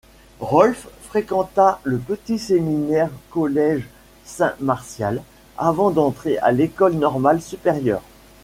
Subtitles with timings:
[0.39, 3.87] Rolph fréquenta le Petit Séminaire Collège
[4.25, 5.21] Saint-Martial,
[5.59, 8.01] avant d'entrer à l'École Normale Supérieure.